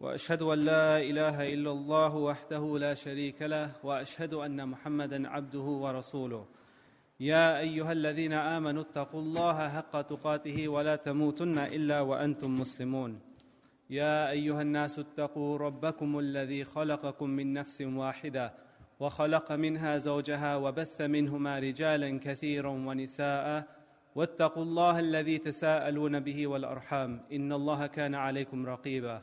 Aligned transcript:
وأشهد 0.00 0.42
أن 0.42 0.58
لا 0.58 0.98
إله 0.98 1.54
إلا 1.54 1.70
الله 1.70 2.16
وحده 2.16 2.78
لا 2.78 2.94
شريك 2.94 3.42
له 3.42 3.70
وأشهد 3.84 4.34
أن 4.34 4.68
محمدا 4.68 5.28
عبده 5.28 5.66
ورسوله. 5.84 6.44
يا 7.20 7.58
أيها 7.58 7.92
الذين 7.92 8.32
آمنوا 8.32 8.82
اتقوا 8.82 9.20
الله 9.20 9.68
حق 9.68 10.00
تقاته 10.00 10.68
ولا 10.68 10.96
تموتن 10.96 11.58
إلا 11.58 12.00
وأنتم 12.00 12.54
مسلمون. 12.54 13.20
يا 13.90 14.30
أيها 14.30 14.62
الناس 14.62 14.98
اتقوا 14.98 15.58
ربكم 15.58 16.18
الذي 16.18 16.64
خلقكم 16.64 17.30
من 17.30 17.52
نفس 17.52 17.82
واحدة 17.82 18.52
وخلق 19.00 19.52
منها 19.52 19.98
زوجها 19.98 20.56
وبث 20.56 21.00
منهما 21.00 21.58
رجالا 21.58 22.18
كثيرا 22.18 22.70
ونساء. 22.70 23.66
واتقوا 24.14 24.62
الله 24.62 24.98
الذي 24.98 25.38
تساءلون 25.38 26.20
به 26.20 26.46
والأرحام. 26.46 27.20
إن 27.32 27.52
الله 27.52 27.86
كان 27.86 28.14
عليكم 28.14 28.66
رقيبا. 28.66 29.22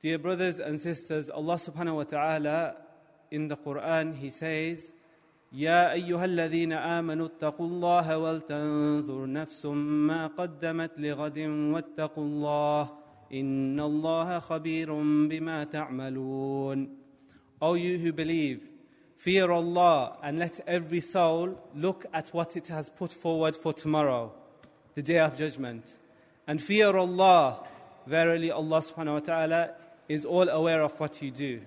Dear 0.00 0.18
brothers 0.18 0.58
and 0.58 0.80
sisters, 0.80 1.30
Allah 1.30 1.54
subhanahu 1.54 1.96
wa 1.96 2.04
ta'ala 2.04 2.76
in 3.30 3.48
the 3.48 3.56
Quran, 3.56 4.16
He 4.16 4.30
says, 4.30 4.90
يا 5.54 5.92
أيها 5.92 6.24
الذين 6.24 6.72
آمنوا 6.72 7.26
اتقوا 7.26 7.66
الله 7.66 8.18
ولتنظر 8.18 9.26
نفس 9.26 9.66
ما 9.66 10.26
قدمت 10.26 10.90
لغد 10.98 11.38
واتقوا 11.38 12.24
الله 12.24 12.90
إن 13.32 13.80
الله 13.80 14.38
خبير 14.38 14.92
بما 15.28 15.64
تعملون 15.64 16.88
O 17.62 17.74
you 17.74 17.98
who 17.98 18.12
believe, 18.12 18.68
fear 19.16 19.50
Allah 19.50 20.18
and 20.22 20.38
let 20.38 20.60
every 20.66 21.00
soul 21.00 21.58
look 21.74 22.04
at 22.12 22.28
what 22.28 22.56
it 22.56 22.66
has 22.66 22.90
put 22.90 23.12
forward 23.12 23.56
for 23.56 23.72
tomorrow, 23.72 24.32
the 24.94 25.02
day 25.02 25.18
of 25.18 25.38
judgment. 25.38 25.96
And 26.46 26.60
fear 26.60 26.94
Allah, 26.94 27.60
verily 28.06 28.50
Allah 28.50 28.82
subhanahu 28.82 29.14
wa 29.14 29.20
ta'ala 29.20 29.70
is 30.09 30.25
all 30.25 30.49
aware 30.49 30.81
of 30.81 30.99
what 30.99 31.21
you 31.21 31.31
do. 31.31 31.61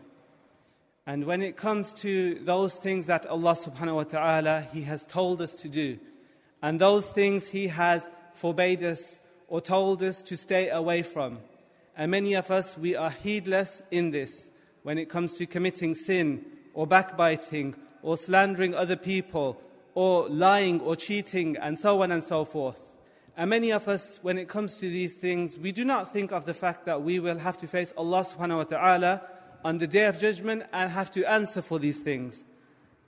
And 1.07 1.25
when 1.25 1.43
it 1.43 1.57
comes 1.57 1.93
to 1.95 2.35
those 2.45 2.77
things 2.77 3.07
that 3.07 3.25
Allah 3.27 3.55
subhanahu 3.55 3.95
wa 3.95 4.05
ta'ala 4.05 4.67
He 4.73 4.83
has 4.83 5.07
told 5.07 5.41
us 5.41 5.55
to 5.57 5.69
do, 5.69 5.99
and 6.61 6.81
those 6.81 7.09
things 7.09 7.49
He 7.49 7.69
has 7.69 8.11
forbade 8.35 8.83
us 8.83 9.21
or 9.49 9.61
told 9.61 10.03
us 10.03 10.23
to 10.23 10.37
stay 10.37 10.69
away 10.69 11.03
from. 11.03 11.39
And 11.97 12.11
many 12.11 12.35
of 12.35 12.51
us, 12.51 12.77
we 12.79 12.97
are 12.97 13.11
heedless 13.11 13.83
in 13.91 14.11
this 14.11 14.49
when 14.83 14.99
it 14.99 15.09
comes 15.09 15.35
to 15.35 15.47
committing 15.47 15.95
sin 15.95 16.45
or 16.73 16.87
backbiting 16.87 17.75
or 18.03 18.17
slandering 18.17 18.75
other 18.75 18.97
people 18.97 19.61
or 19.95 20.29
lying 20.29 20.81
or 20.81 20.97
cheating 20.97 21.57
and 21.57 21.79
so 21.79 22.03
on 22.03 22.11
and 22.11 22.25
so 22.25 22.45
forth. 22.45 22.92
And 23.37 23.49
many 23.49 23.71
of 23.71 23.89
us, 23.89 24.19
when 24.23 24.37
it 24.37 24.49
comes 24.49 24.77
to 24.77 24.89
these 24.89 25.15
things, 25.15 25.59
we 25.59 25.73
do 25.73 25.85
not 25.85 26.13
think 26.13 26.33
of 26.33 26.45
the 26.45 26.53
fact 26.53 26.85
that 26.85 27.03
we 27.03 27.19
will 27.19 27.39
have 27.39 27.57
to 27.59 27.67
face 27.67 27.93
Allah 27.97 28.25
subhanahu 28.25 28.59
wa 28.59 28.65
ta'ala 28.65 29.23
on 29.65 29.79
the 29.79 29.87
day 29.87 30.05
of 30.05 30.19
judgment 30.19 30.65
and 30.73 30.91
have 30.91 31.11
to 31.13 31.25
answer 31.25 31.63
for 31.63 31.79
these 31.79 32.01
things. 32.01 32.45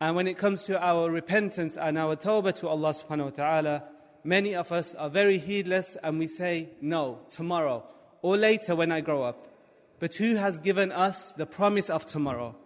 And 0.00 0.16
when 0.16 0.26
it 0.26 0.38
comes 0.38 0.64
to 0.64 0.82
our 0.82 1.10
repentance 1.10 1.76
and 1.76 1.98
our 1.98 2.16
tawbah 2.16 2.54
to 2.56 2.68
Allah 2.68 2.94
subhanahu 2.94 3.24
wa 3.24 3.30
ta'ala, 3.30 3.82
many 4.24 4.54
of 4.54 4.72
us 4.72 4.94
are 4.94 5.10
very 5.10 5.38
heedless 5.38 5.96
and 6.02 6.18
we 6.18 6.26
say, 6.26 6.70
no, 6.80 7.20
tomorrow 7.28 7.84
or 8.22 8.38
later 8.38 8.74
when 8.74 8.90
I 8.90 9.02
grow 9.02 9.22
up. 9.22 9.46
But 10.00 10.14
who 10.14 10.36
has 10.36 10.58
given 10.58 10.90
us 10.90 11.32
the 11.32 11.46
promise 11.46 11.90
of 11.90 12.06
tomorrow? 12.06 12.56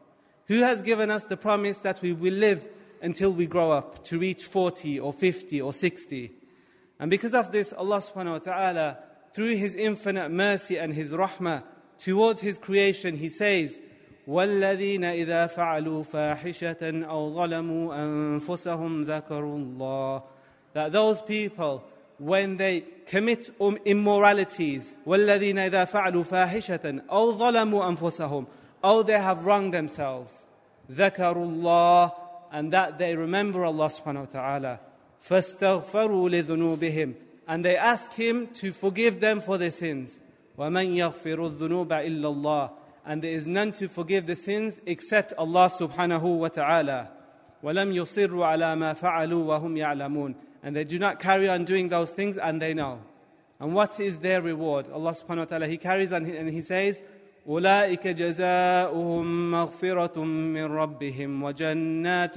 Who 0.47 0.61
has 0.61 0.83
given 0.83 1.11
us 1.11 1.25
the 1.25 1.37
promise 1.37 1.79
that 1.79 2.01
we 2.01 2.13
will 2.13 2.35
live 2.35 2.65
until 3.03 3.33
we 3.33 3.47
grow 3.47 3.73
up 3.73 4.05
to 4.05 4.19
reach 4.19 4.45
40 4.45 5.01
or 5.01 5.13
50 5.13 5.61
or 5.61 5.73
60? 5.73 6.38
And 7.00 7.10
because 7.10 7.34
of 7.34 7.52
this, 7.52 7.74
Allah 7.74 7.98
subhanahu 7.98 8.32
wa 8.32 8.40
ta'ala, 8.40 8.98
through 9.34 9.56
His 9.56 9.76
infinite 9.76 10.30
mercy 10.30 10.78
and 10.78 10.94
His 10.94 11.10
rahmah 11.10 11.64
towards 11.98 12.42
His 12.42 12.58
creation, 12.58 13.18
He 13.18 13.30
says, 13.30 13.80
والذين 14.28 15.04
إذا 15.04 15.48
فعلوا 15.48 16.04
فاحشة 16.04 17.06
أو 17.06 17.36
ظلموا 17.36 17.96
أنفسهم 17.96 19.04
ذكروا 19.04 19.58
الله 19.58 20.24
That 20.74 20.92
those 20.92 21.22
people, 21.22 21.84
when 22.18 22.58
they 22.58 22.86
commit 23.06 23.50
um, 23.60 23.78
immoralities, 23.86 24.96
والذين 25.06 25.58
إذا 25.58 25.86
فعلوا 25.86 26.24
فاحشة 26.24 27.02
أو 27.12 27.32
ظلموا 27.34 27.96
أنفسهم 27.96 28.46
or 28.84 29.04
they 29.04 29.20
have 29.20 29.46
wronged 29.46 29.74
themselves, 29.74 30.46
ذكروا 30.90 31.46
الله 31.46 32.12
and 32.54 32.72
that 32.72 32.98
they 32.98 33.16
remember 33.16 33.66
Allah 33.66 33.90
subhanahu 33.90 34.34
wa 34.34 34.42
ta'ala. 34.42 34.80
فاستغفروا 35.22 36.30
لذنوبهم 36.30 37.14
and 37.48 37.66
they 37.66 37.76
ask 37.76 38.14
him 38.14 38.48
to 38.48 38.72
forgive 38.72 39.20
them 39.20 39.40
for 39.40 39.58
their 39.58 39.72
sins 39.72 40.20
ومن 40.58 40.96
يغفر 40.96 41.46
الذنوب 41.46 41.94
إلا 41.94 42.28
الله 42.28 42.70
and 43.06 43.22
there 43.22 43.32
is 43.32 43.48
none 43.48 43.72
to 43.72 43.88
forgive 43.88 44.26
the 44.28 44.36
sins 44.36 44.80
except 44.86 45.34
Allah 45.38 45.70
subhanahu 45.70 46.38
wa 46.38 46.48
ta'ala 46.48 47.10
ولم 47.64 47.94
يصروا 47.94 48.46
على 48.46 48.76
ما 48.76 48.94
فعلوا 48.94 49.60
وهم 49.60 49.78
يعلمون 49.78 50.36
and 50.64 50.76
they 50.76 50.84
do 50.84 51.00
not 51.00 51.20
carry 51.20 51.50
on 51.50 51.66
doing 51.66 51.90
those 51.90 52.12
things 52.12 52.38
and 52.38 52.62
they 52.62 52.74
know 52.74 53.00
and 53.60 53.74
what 53.74 54.00
is 54.00 54.20
their 54.20 54.42
reward 54.42 54.90
Allah 54.90 55.12
subhanahu 55.12 55.38
wa 55.38 55.46
ta'ala 55.46 55.68
he 55.68 55.78
carries 55.78 56.12
on 56.12 56.26
and 56.26 56.50
he 56.50 56.62
says 56.62 57.02
أولئك 57.48 58.08
جزاؤهم 58.08 59.52
مغفرة 59.52 60.24
من 60.24 60.64
ربهم 60.64 61.44
وجنات 61.44 62.36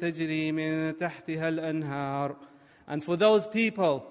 تجري 0.00 0.52
من 0.52 0.98
تحتها 0.98 1.48
الأنهار 1.48 2.36
And 2.86 3.02
for 3.02 3.16
those 3.16 3.46
people 3.46 4.04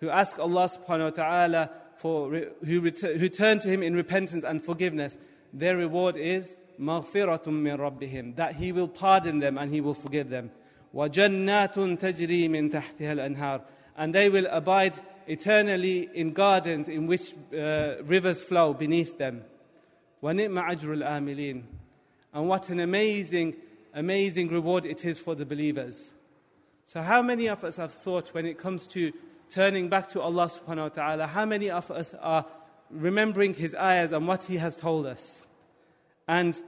who 0.00 0.10
ask 0.10 0.38
Allah 0.38 0.68
subhanahu 0.68 1.04
wa 1.04 1.10
ta'ala 1.10 1.70
for 1.96 2.30
who, 2.64 2.80
return, 2.80 3.18
who 3.18 3.28
turn 3.28 3.58
to 3.58 3.68
Him 3.68 3.82
in 3.82 3.94
repentance 3.96 4.44
and 4.44 4.62
forgiveness, 4.62 5.18
their 5.52 5.76
reward 5.76 6.16
is 6.16 6.54
مغفرة 6.78 7.50
من 7.50 7.76
ربهم 7.76 8.36
that 8.36 8.54
He 8.54 8.70
will 8.70 8.88
pardon 8.88 9.40
them 9.40 9.58
and 9.58 9.74
He 9.74 9.80
will 9.80 9.94
forgive 9.94 10.28
them. 10.30 10.50
وجنات 10.94 11.74
تجري 12.00 12.48
من 12.48 12.70
تحتها 12.70 13.12
الأنهار 13.12 13.60
and 13.96 14.14
they 14.14 14.28
will 14.28 14.46
abide 14.46 14.96
eternally 15.26 16.08
in 16.14 16.32
gardens 16.32 16.88
in 16.88 17.06
which 17.08 17.34
uh, 17.52 17.96
rivers 18.04 18.42
flow 18.42 18.72
beneath 18.72 19.18
them. 19.18 19.42
وَنِعْمَ 20.22 20.70
أَجْرُ 20.70 21.02
الْآمِلِينَ 21.02 21.62
And 22.34 22.48
what 22.48 22.68
an 22.70 22.80
amazing, 22.80 23.56
amazing 23.94 24.48
reward 24.48 24.84
it 24.84 25.04
is 25.04 25.18
for 25.18 25.34
the 25.34 25.46
believers. 25.46 26.10
So 26.84 27.02
how 27.02 27.22
many 27.22 27.48
of 27.48 27.64
us 27.64 27.76
have 27.76 27.92
thought 27.92 28.28
when 28.28 28.46
it 28.46 28.58
comes 28.58 28.86
to 28.88 29.12
turning 29.50 29.88
back 29.88 30.08
to 30.08 30.20
Allah 30.20 30.46
subhanahu 30.46 30.82
wa 30.82 30.88
ta'ala, 30.88 31.26
how 31.26 31.44
many 31.44 31.70
of 31.70 31.90
us 31.90 32.14
are 32.14 32.44
remembering 32.90 33.54
His 33.54 33.74
ayahs 33.74 34.12
and 34.12 34.26
what 34.26 34.44
He 34.44 34.56
has 34.56 34.76
told 34.76 35.06
us? 35.06 35.46
And 36.26 36.58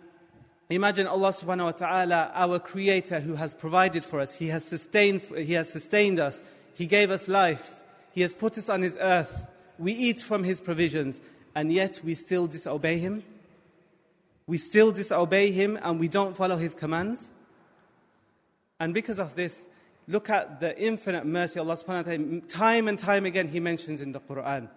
imagine 0.69 1.06
Allah 1.06 1.32
subhanahu 1.32 1.65
wa 1.65 1.71
ta'ala, 1.73 2.32
our 2.35 2.59
creator 2.59 3.21
who 3.21 3.35
has 3.35 3.55
provided 3.55 4.05
for 4.05 4.21
us, 4.21 4.35
He 4.35 4.49
has 4.49 4.65
sustained, 4.65 5.23
he 5.37 5.55
has 5.55 5.71
sustained 5.71 6.21
us, 6.21 6.43
He 6.75 6.87
gave 6.87 7.11
us 7.11 7.29
life, 7.29 7.75
He 8.12 8.23
has 8.23 8.35
put 8.35 8.56
us 8.59 8.69
on 8.69 8.82
His 8.82 8.97
earth, 9.00 9.47
we 9.79 9.93
eat 9.93 10.23
from 10.23 10.44
His 10.44 10.61
provisions, 10.61 11.21
and 11.55 11.73
yet 11.73 12.00
we 12.05 12.15
still 12.15 12.47
disobey 12.47 12.99
Him? 12.99 13.23
we 14.47 14.59
still 14.59 14.91
disobey 14.91 15.53
him 15.53 15.79
and 15.82 16.00
we 16.00 16.09
don't 16.09 16.37
follow 16.37 16.56
his 16.56 16.75
commands. 16.75 17.31
And 18.81 18.93
because 18.93 19.19
of 19.19 19.37
this, 19.37 19.62
look 20.09 20.29
at 20.29 20.61
the 20.61 20.77
infinite 20.77 21.25
mercy 21.25 21.61
Allah 21.61 21.77
subhanahu 21.77 22.06
wa 22.06 22.12
ta'ala. 22.12 22.41
Time 22.49 22.88
and 22.88 22.99
time 22.99 23.27
again 23.27 23.49
he 23.49 23.61
mentions 23.61 24.00
in 24.00 24.12
the 24.12 24.21
Quran. 24.21 24.69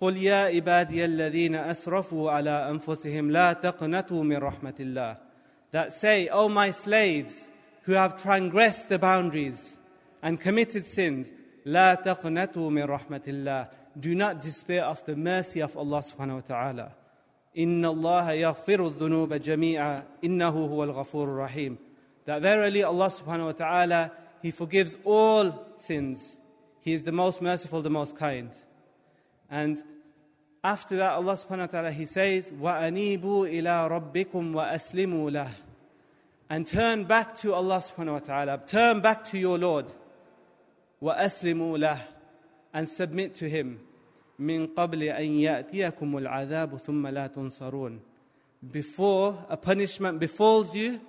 قل 0.00 0.16
يا 0.16 0.46
عبادي 0.46 1.04
الذين 1.04 1.54
أسرفوا 1.54 2.30
على 2.30 2.70
أنفسهم 2.70 3.30
لا 3.30 3.52
تقنطوا 3.52 4.22
من 4.22 4.36
رحمة 4.36 4.74
الله. 4.80 5.16
That 5.72 5.92
say, 5.92 6.28
O 6.28 6.48
my 6.48 6.70
slaves 6.70 7.48
who 7.82 7.92
have 7.92 8.20
transgressed 8.20 8.88
the 8.88 8.98
boundaries 8.98 9.76
and 10.22 10.40
committed 10.40 10.86
sins, 10.86 11.32
لا 11.66 11.94
تقنطوا 12.02 12.70
من 12.70 12.84
رحمة 12.84 13.22
الله. 13.28 13.68
Do 13.98 14.14
not 14.14 14.40
despair 14.40 14.84
of 14.84 15.04
the 15.04 15.16
mercy 15.16 15.60
of 15.60 15.76
Allah 15.76 15.98
subhanahu 16.00 16.34
wa 16.34 16.40
ta'ala. 16.40 16.92
إن 17.58 17.84
الله 17.84 18.32
يغفر 18.32 18.86
الذنوب 18.86 19.34
جميعا 19.34 20.04
إنه 20.24 20.48
هو 20.48 20.84
الغفور 20.84 21.28
الرحيم. 21.28 21.76
That 22.26 22.42
verily 22.42 22.82
Allah 22.82 23.10
subhanahu 23.10 23.46
wa 23.46 23.52
ta'ala, 23.52 24.12
He 24.42 24.50
forgives 24.50 24.96
all 25.04 25.66
sins. 25.76 26.36
He 26.80 26.92
is 26.92 27.02
the 27.02 27.12
most 27.12 27.42
merciful, 27.42 27.82
the 27.82 27.90
most 27.90 28.16
kind. 28.16 28.50
And 29.50 29.82
after 30.62 30.96
that, 30.96 31.12
Allah 31.12 31.32
subhanahu 31.32 31.58
wa 31.58 31.66
ta'ala, 31.66 31.92
He 31.92 32.06
says, 32.06 32.52
وَأَنِيبُوا 32.52 33.20
إِلَىٰ 33.20 34.12
رَبِّكُمْ 34.12 34.52
وَأَسْلِمُوا 34.54 35.30
لَهُ 35.32 35.48
And 36.48 36.66
turn 36.66 37.04
back 37.04 37.34
to 37.36 37.54
Allah 37.54 37.78
subhanahu 37.78 38.12
wa 38.12 38.18
ta'ala. 38.18 38.62
Turn 38.66 39.00
back 39.00 39.24
to 39.24 39.38
your 39.38 39.58
Lord. 39.58 39.86
وَأَسْلِمُوا 41.02 41.78
لَهُ 41.78 41.98
And 42.72 42.88
submit 42.88 43.34
to 43.36 43.48
Him. 43.48 43.80
Before 48.71 49.45
a 49.49 49.57
punishment 49.57 50.19
befalls 50.19 50.75
you 50.75 50.99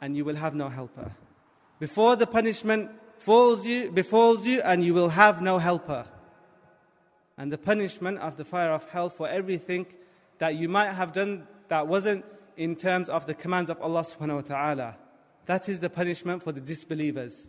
and 0.00 0.16
you 0.16 0.24
will 0.24 0.36
have 0.36 0.54
no 0.54 0.68
helper. 0.68 1.12
Before 1.78 2.16
the 2.16 2.26
punishment 2.26 2.90
falls 3.18 3.64
you, 3.64 3.90
befalls 3.90 4.46
you 4.46 4.60
and 4.62 4.84
you 4.84 4.94
will 4.94 5.10
have 5.10 5.42
no 5.42 5.58
helper. 5.58 6.06
And 7.36 7.52
the 7.52 7.58
punishment 7.58 8.18
of 8.18 8.36
the 8.36 8.44
fire 8.44 8.72
of 8.72 8.88
hell 8.90 9.10
for 9.10 9.28
everything 9.28 9.86
that 10.38 10.56
you 10.56 10.68
might 10.68 10.92
have 10.92 11.12
done 11.12 11.46
that 11.68 11.86
wasn't 11.86 12.24
in 12.56 12.76
terms 12.76 13.08
of 13.08 13.26
the 13.26 13.34
commands 13.34 13.70
of 13.70 13.80
Allah 13.80 14.02
subhanahu 14.02 14.34
wa 14.36 14.40
ta'ala. 14.40 14.96
That 15.46 15.68
is 15.68 15.80
the 15.80 15.90
punishment 15.90 16.42
for 16.42 16.52
the 16.52 16.60
disbelievers. 16.60 17.46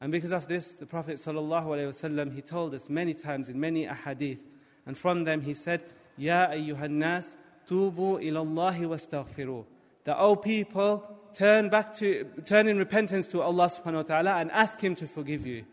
And 0.00 0.10
because 0.10 0.32
of 0.32 0.48
this, 0.48 0.72
the 0.72 0.86
Prophet 0.86 1.16
sallallahu 1.16 1.66
alaihi 1.66 1.88
wasallam 1.88 2.34
he 2.34 2.42
told 2.42 2.74
us 2.74 2.88
many 2.88 3.14
times 3.14 3.48
in 3.48 3.60
many 3.60 3.86
ahadith, 3.86 4.40
and 4.84 4.98
from 4.98 5.24
them 5.24 5.42
he 5.42 5.54
said, 5.54 5.80
"Ya 6.16 6.48
ayyuhan 6.48 6.90
nas, 6.90 7.36
tubu 7.68 8.20
ilallahi 8.20 8.80
wastaghfiru." 8.80 9.64
The 10.04 10.18
O 10.18 10.34
people, 10.34 11.04
turn 11.32 11.68
back 11.68 11.94
to 11.94 12.24
turn 12.44 12.66
in 12.68 12.78
repentance 12.78 13.28
to 13.28 13.42
Allah 13.42 13.66
subhanahu 13.66 13.94
wa 13.94 14.02
ta'ala 14.02 14.34
and 14.36 14.50
ask 14.50 14.80
Him 14.80 14.94
to 14.96 15.06
forgive 15.06 15.46
you. 15.46 15.64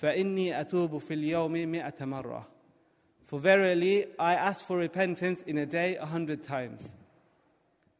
فَإِنِّي 0.00 0.48
أَتُوبُ 0.48 0.90
فِي 1.02 1.16
الْيَوْمِ 1.16 1.66
مِئَةَ 1.68 1.98
مَرَّةٍ 1.98 2.44
For 3.24 3.38
verily, 3.40 4.06
I 4.18 4.34
ask 4.34 4.66
for 4.66 4.76
repentance 4.76 5.42
in 5.42 5.58
a 5.58 5.66
day 5.66 5.96
a 5.96 6.04
hundred 6.04 6.42
times. 6.42 6.90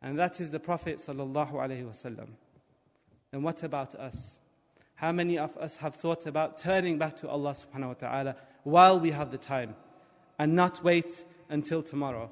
And 0.02 0.18
that 0.18 0.40
is 0.40 0.50
the 0.50 0.60
Prophet 0.60 0.98
sallallahu 0.98 1.52
alaihi 1.52 1.84
wasallam. 1.84 2.28
Then 3.30 3.42
what 3.42 3.62
about 3.62 3.94
us? 3.94 4.36
How 5.01 5.12
many 5.12 5.38
of 5.38 5.57
us 5.57 5.77
have 5.77 5.95
thought 5.95 6.25
about 6.25 6.57
turning 6.57 6.98
back 6.98 7.18
to 7.18 7.27
Allah 7.27 7.51
subhanahu 7.51 7.88
wa 7.88 7.94
ta'ala 7.95 8.36
while 8.63 9.00
we 9.00 9.12
have 9.12 9.31
the 9.31 9.38
time 9.38 9.75
and 10.39 10.56
not 10.56 10.83
wait 10.83 11.25
until 11.50 11.83
tomorrow? 11.83 12.30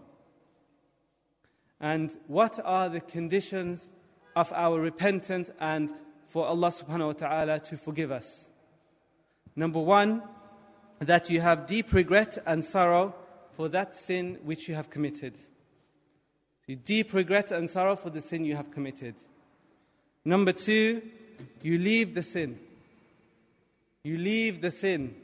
And 1.81 2.16
what 2.27 2.60
are 2.63 2.88
the 2.88 3.01
conditions 3.01 3.89
of 4.36 4.54
our 4.54 4.80
repentance 4.80 5.50
and 5.60 5.92
for 6.27 6.45
Allah 6.45 6.69
subhanahu 6.69 7.07
wa 7.07 7.13
ta'ala 7.13 7.60
to 7.62 7.77
forgive 7.77 8.12
us. 8.12 8.48
Number 9.56 9.80
one, 9.80 10.21
that 11.00 11.30
you 11.30 11.42
have 11.42 11.66
deep 11.66 11.92
regret 11.92 12.38
and 12.45 12.63
sorrow 12.63 13.16
for 13.51 13.68
that 13.69 13.95
sin 13.95 14.38
which 14.44 14.68
you 14.68 14.75
have 14.75 14.89
committed. 14.89 15.39
You 16.68 16.75
deep 16.75 17.13
regret 17.13 17.51
and 17.51 17.68
sorrow 17.68 17.95
for 17.95 18.12
the 18.12 18.21
sin 18.21 18.45
you 18.45 18.56
have 18.56 18.69
committed. 18.69 19.16
Number 20.24 20.51
two, 20.51 21.01
you 21.62 21.78
leave 21.78 22.14
the 22.14 22.22
sin. 22.22 22.58
You 24.02 24.19
leave 24.19 24.60
the 24.60 24.70
sin. 24.70 25.14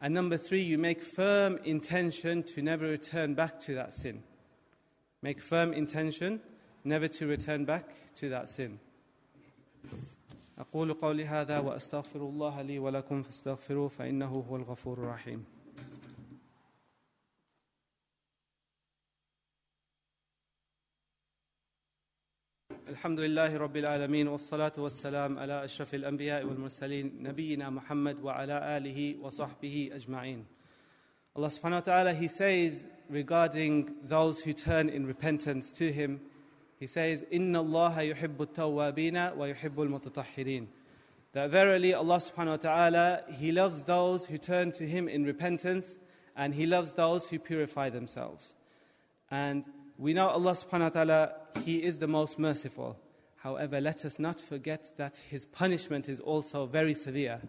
And 0.00 0.12
number 0.12 0.36
three, 0.36 0.62
you 0.62 0.78
make 0.78 1.00
firm 1.00 1.58
intention 1.64 2.42
to 2.44 2.62
never 2.62 2.86
return 2.86 3.34
back 3.34 3.60
to 3.60 3.74
that 3.74 3.94
sin. 3.94 4.22
Make 5.22 5.40
firm 5.40 5.72
intention 5.72 6.40
never 6.84 7.08
to 7.08 7.26
return 7.26 7.64
back 7.64 7.84
to 8.16 8.28
that 8.28 8.48
sin. 8.48 8.78
أقول 10.58 10.92
قولي 10.94 11.24
هذا 11.24 11.58
وأستغفر 11.58 12.20
الله 12.20 12.62
لي 12.62 12.78
ولكم 12.78 13.22
فاستغفروه 13.22 13.88
فإنه 13.88 14.44
هو 14.48 14.56
الغفور 14.56 14.98
الرحيم 14.98 15.44
الحمد 22.96 23.20
لله 23.20 23.56
رب 23.56 23.76
العالمين 23.76 24.28
والصلاة 24.28 24.72
والسلام 24.78 25.38
على 25.38 25.64
أشرف 25.64 25.94
الأنبياء 25.94 26.44
والمرسلين 26.44 27.22
نبينا 27.22 27.70
محمد 27.70 28.22
وعلى 28.22 28.76
آله 28.76 29.16
وصحبه 29.20 29.90
أجمعين 29.92 30.44
Allah 31.34 31.48
subhanahu 31.48 31.72
wa 31.72 31.80
ta'ala, 31.80 32.14
He 32.14 32.28
says 32.28 32.86
regarding 33.08 33.94
those 34.02 34.40
who 34.40 34.52
turn 34.52 34.88
in 34.88 35.06
repentance 35.06 35.72
to 35.72 35.90
Him, 35.90 36.20
he 36.78 36.86
says, 36.86 37.24
Inna 37.30 37.60
Allah 37.60 37.94
yuhibbu 37.98 38.46
tawwabina 38.48 39.34
wa 39.34 39.46
yuhibbu 39.46 39.92
al 39.92 40.66
That 41.32 41.50
verily 41.50 41.94
Allah 41.94 42.16
subhanahu 42.16 42.48
wa 42.48 42.56
ta'ala, 42.56 43.22
He 43.38 43.52
loves 43.52 43.82
those 43.82 44.26
who 44.26 44.36
turn 44.36 44.72
to 44.72 44.86
Him 44.86 45.08
in 45.08 45.24
repentance 45.24 45.98
and 46.36 46.54
He 46.54 46.66
loves 46.66 46.92
those 46.92 47.28
who 47.30 47.38
purify 47.38 47.88
themselves. 47.88 48.54
And 49.30 49.64
we 49.98 50.12
know 50.14 50.28
Allah 50.28 50.52
subhanahu 50.52 50.80
wa 50.80 50.88
ta'ala, 50.88 51.32
He 51.64 51.82
is 51.82 51.98
the 51.98 52.08
most 52.08 52.38
merciful. 52.38 52.98
However, 53.36 53.80
let 53.80 54.04
us 54.04 54.18
not 54.18 54.40
forget 54.40 54.96
that 54.96 55.16
His 55.16 55.44
punishment 55.44 56.08
is 56.08 56.20
also 56.20 56.66
very 56.66 56.94
severe. 56.94 57.40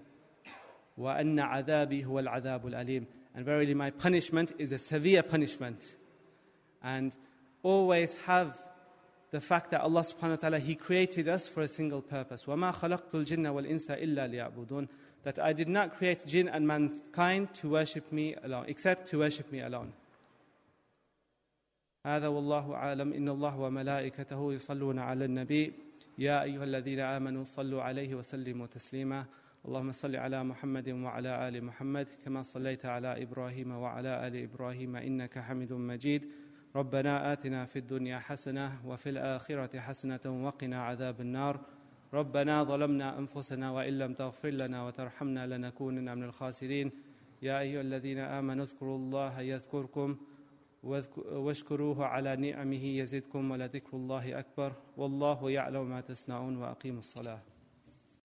وَأَنَّ 1.00 1.40
عَذَابِي 1.40 2.06
هُوَ 2.06 2.28
الْعَذَابُ 2.28 2.64
الْأَلِيمُ 2.66 3.06
And 3.36 3.46
verily 3.46 3.74
my 3.74 3.90
punishment 3.90 4.52
is 4.60 4.72
a 4.72 4.78
severe 4.78 5.24
punishment. 5.24 5.96
And 6.84 7.16
always 7.64 8.14
have 8.26 8.58
the 9.32 9.42
fact 9.42 9.72
that 9.72 9.82
Allah 9.82 10.02
subhanahu 10.02 10.30
wa 10.30 10.36
ta'ala, 10.36 10.60
He 10.60 10.76
created 10.76 11.28
us 11.28 11.48
for 11.48 11.62
a 11.62 11.68
single 11.68 12.02
purpose. 12.02 12.44
وَمَا 12.44 12.74
خَلَقْتُ 12.74 13.10
الْجِنَّ 13.10 13.48
وَالْإِنسَ 13.52 13.90
إِلَّا 14.00 14.30
لِيَعْبُدُونَ 14.32 14.88
That 15.24 15.40
I 15.40 15.54
did 15.54 15.70
not 15.70 15.98
create 15.98 16.26
jinn 16.28 16.48
and 16.48 16.68
mankind 16.68 17.54
to 17.56 17.70
worship 17.70 18.12
me 18.12 18.36
alone, 18.44 18.66
except 18.68 19.08
to 19.08 19.20
worship 19.20 19.52
me 19.52 19.62
alone. 19.62 19.94
هذا 22.07 22.29
والله 22.29 22.75
أعلم 22.75 23.13
إن 23.13 23.29
الله 23.29 23.59
وملائكته 23.59 24.53
يصلون 24.53 24.99
على 24.99 25.25
النبي. 25.25 25.73
يا 26.19 26.43
أيها 26.43 26.65
الذين 26.65 27.01
آمنوا 27.01 27.45
صلوا 27.45 27.83
عليه 27.83 28.15
وسلموا 28.15 28.67
تسليما. 28.67 29.25
اللهم 29.65 29.93
صل 29.93 30.17
على 30.17 30.45
محمد 30.45 30.89
وعلى 30.89 31.49
آل 31.49 31.65
محمد 31.65 32.07
كما 32.25 32.43
صليت 32.43 32.87
على 32.87 33.23
إبراهيم 33.23 33.71
وعلى 33.71 34.27
آل 34.27 34.37
إبراهيم 34.37 34.97
إنك 34.97 35.39
حميد 35.39 35.73
مجيد. 35.73 36.23
ربنا 36.77 37.33
آتنا 37.33 37.65
في 37.65 37.79
الدنيا 37.79 38.19
حسنة 38.19 38.87
وفي 38.87 39.09
الآخرة 39.11 39.81
حسنة 39.81 40.45
وقنا 40.45 40.83
عذاب 40.83 41.21
النار. 41.21 41.61
ربنا 42.15 42.65
ظلمنا 42.65 43.19
أنفسنا 43.19 43.71
وإن 43.71 43.99
لم 43.99 44.13
تغفر 44.15 44.51
لنا 44.51 44.87
وترحمنا 44.87 45.47
لنكونن 45.47 46.19
من 46.19 46.25
الخاسرين. 46.25 46.91
يا 47.43 47.61
أيها 47.61 47.81
الذين 47.81 48.19
آمنوا 48.19 48.65
اذكروا 48.65 48.99
الله 48.99 49.41
يذكركم 49.41 50.17
واشكروه 50.84 52.06
على 52.06 52.36
نعمه 52.36 52.86
يزدكم 52.86 53.52
ولذكر 53.52 53.98
الله 53.98 54.40
أكبر 54.40 54.74
والله 54.98 55.52
يعلم 55.52 55.90
ما 55.90 56.02
تصنعون 56.02 56.58
وأقيموا 56.58 57.00
الصلاة 57.00 57.40